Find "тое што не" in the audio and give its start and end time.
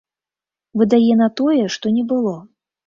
1.43-2.11